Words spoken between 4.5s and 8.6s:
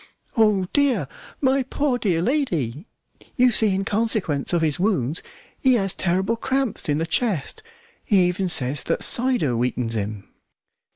of his wounds he has terrible cramps in the chest. He even